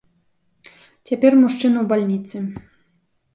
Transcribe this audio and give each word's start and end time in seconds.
Цяпер 1.09 1.31
мужчына 1.43 1.77
ў 1.81 1.85
бальніцы. 1.93 2.37